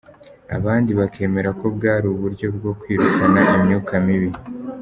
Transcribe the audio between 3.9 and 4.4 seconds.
mibi.